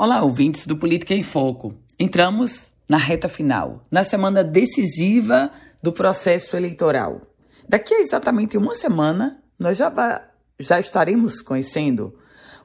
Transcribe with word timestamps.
Olá, 0.00 0.22
ouvintes 0.22 0.64
do 0.64 0.76
Política 0.76 1.12
em 1.12 1.24
Foco. 1.24 1.74
Entramos 1.98 2.70
na 2.88 2.96
reta 2.96 3.28
final, 3.28 3.84
na 3.90 4.04
semana 4.04 4.44
decisiva 4.44 5.50
do 5.82 5.92
processo 5.92 6.56
eleitoral. 6.56 7.22
Daqui 7.68 7.92
a 7.92 8.00
exatamente 8.00 8.56
uma 8.56 8.76
semana, 8.76 9.42
nós 9.58 9.76
já, 9.76 9.92
já 10.56 10.78
estaremos 10.78 11.42
conhecendo 11.42 12.16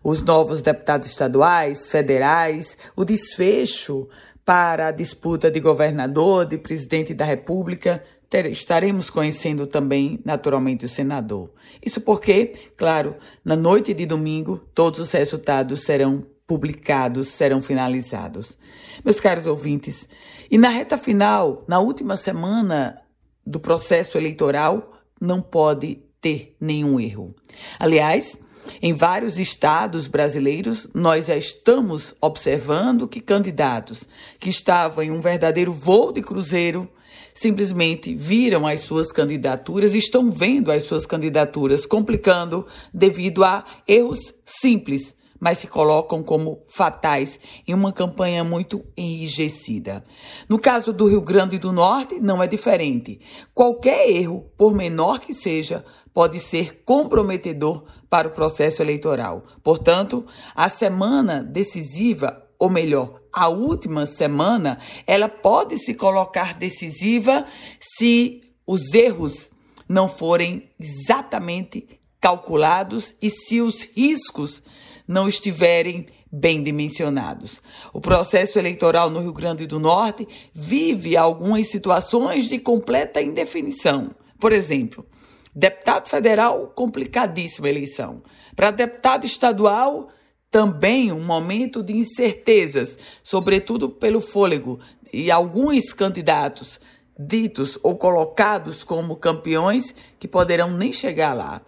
os 0.04 0.22
novos 0.22 0.62
deputados 0.62 1.08
estaduais, 1.08 1.90
federais, 1.90 2.78
o 2.96 3.04
desfecho 3.04 4.08
para 4.46 4.90
a 4.90 4.92
disputa 4.92 5.50
de 5.50 5.60
governador, 5.60 6.46
de 6.46 6.60
presidente 6.60 7.16
da 7.16 7.26
República. 7.26 8.04
Estaremos 8.52 9.10
conhecendo 9.10 9.66
também, 9.66 10.22
naturalmente, 10.24 10.86
o 10.86 10.90
senador. 10.90 11.52
Isso 11.84 12.00
porque, 12.00 12.70
claro, 12.78 13.16
na 13.44 13.56
noite 13.56 13.92
de 13.92 14.06
domingo, 14.06 14.62
todos 14.76 15.00
os 15.00 15.12
resultados 15.12 15.84
serão 15.84 16.32
publicados, 16.54 17.30
serão 17.30 17.64
finalizados. 17.64 18.56
Meus 19.04 19.20
caros 19.20 19.48
ouvintes, 19.48 20.08
e 20.52 20.56
na 20.56 20.70
reta 20.70 21.00
final, 21.00 21.66
na 21.68 21.80
última 21.80 22.16
semana 22.16 23.02
do 23.44 23.60
processo 23.60 24.20
eleitoral, 24.20 24.94
não 25.20 25.42
pode 25.42 26.04
ter 26.22 26.56
nenhum 26.62 27.00
erro. 27.00 27.34
Aliás, 27.80 28.38
em 28.84 28.94
vários 28.94 29.40
estados 29.40 30.08
brasileiros, 30.08 30.88
nós 30.94 31.26
já 31.26 31.36
estamos 31.36 32.14
observando 32.22 33.08
que 33.08 33.20
candidatos 33.20 34.04
que 34.40 34.52
estavam 34.52 35.04
em 35.04 35.10
um 35.10 35.20
verdadeiro 35.20 35.74
voo 35.74 36.12
de 36.12 36.22
cruzeiro 36.22 36.88
simplesmente 37.34 38.14
viram 38.14 38.68
as 38.68 38.82
suas 38.82 39.12
candidaturas 39.12 39.96
e 39.96 39.98
estão 39.98 40.32
vendo 40.32 40.72
as 40.72 40.84
suas 40.84 41.04
candidaturas 41.04 41.88
complicando 41.88 42.68
devido 42.94 43.44
a 43.44 43.66
erros 43.88 44.20
simples 44.46 45.16
mas 45.44 45.58
se 45.58 45.68
colocam 45.68 46.24
como 46.24 46.64
fatais 46.70 47.38
em 47.68 47.74
uma 47.74 47.92
campanha 47.92 48.46
muito 48.46 48.82
enrijecida. 48.96 50.06
No 50.48 50.58
caso 50.58 50.94
do 50.94 51.10
Rio 51.10 51.22
Grande 51.22 51.60
do 51.60 51.74
Norte, 51.74 52.18
não 52.22 52.42
é 52.42 52.48
diferente. 52.48 53.20
Qualquer 53.54 54.10
erro, 54.10 54.50
por 54.58 54.74
menor 54.74 55.20
que 55.20 55.34
seja, 55.34 55.84
pode 56.14 56.40
ser 56.40 56.86
comprometedor 56.86 57.84
para 58.10 58.30
o 58.30 58.32
processo 58.32 58.82
eleitoral. 58.82 59.44
Portanto, 59.62 60.26
a 60.56 60.70
semana 60.70 61.44
decisiva, 61.44 62.42
ou 62.58 62.70
melhor, 62.70 63.20
a 63.34 63.50
última 63.50 64.06
semana, 64.06 64.80
ela 65.06 65.28
pode 65.28 65.78
se 65.78 65.94
colocar 65.94 66.54
decisiva 66.54 67.46
se 67.82 68.42
os 68.66 68.94
erros 68.94 69.52
não 69.90 70.08
forem 70.08 70.70
exatamente 70.80 72.00
calculados 72.24 73.14
e 73.22 73.30
se 73.30 73.60
os 73.60 73.82
riscos 73.94 74.64
não 75.06 75.28
estiverem 75.28 76.08
bem 76.32 76.64
dimensionados. 76.64 77.62
O 77.92 78.00
processo 78.00 78.58
eleitoral 78.58 79.10
no 79.10 79.20
Rio 79.20 79.34
Grande 79.34 79.68
do 79.68 79.78
Norte 79.78 80.26
vive 80.54 81.18
algumas 81.18 81.68
situações 81.68 82.48
de 82.48 82.60
completa 82.60 83.22
indefinição. 83.22 84.16
Por 84.40 84.54
exemplo, 84.54 85.06
deputado 85.54 86.08
federal, 86.08 86.72
complicadíssima 86.74 87.68
eleição. 87.68 88.24
Para 88.56 88.72
deputado 88.72 89.26
estadual, 89.26 90.08
também 90.50 91.12
um 91.12 91.26
momento 91.26 91.84
de 91.84 91.92
incertezas, 91.92 92.98
sobretudo 93.22 93.90
pelo 93.90 94.22
fôlego, 94.22 94.80
e 95.12 95.30
alguns 95.30 95.92
candidatos 95.92 96.80
ditos 97.18 97.78
ou 97.84 97.98
colocados 97.98 98.84
como 98.84 99.16
campeões 99.16 99.94
que 100.20 100.28
poderão 100.28 100.72
nem 100.72 100.92
chegar 100.92 101.34
lá. 101.34 101.62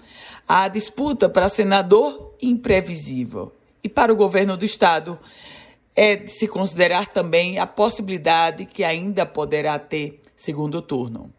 A 0.47 0.67
disputa 0.67 1.29
para 1.29 1.49
senador 1.49 2.33
imprevisível. 2.41 3.53
E 3.83 3.89
para 3.89 4.11
o 4.11 4.15
governo 4.15 4.57
do 4.57 4.65
estado 4.65 5.19
é 5.95 6.15
de 6.15 6.31
se 6.31 6.47
considerar 6.47 7.07
também 7.07 7.59
a 7.59 7.67
possibilidade 7.67 8.65
que 8.65 8.83
ainda 8.83 9.25
poderá 9.25 9.79
ter 9.79 10.21
segundo 10.35 10.81
turno. 10.81 11.31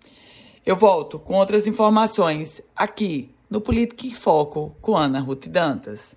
Eu 0.65 0.77
volto 0.77 1.19
com 1.19 1.35
outras 1.35 1.67
informações 1.67 2.61
aqui 2.75 3.31
no 3.49 3.61
Política 3.61 4.07
em 4.07 4.15
Foco 4.15 4.75
com 4.81 4.97
Ana 4.97 5.21
Ruth 5.21 5.47
Dantas. 5.47 6.17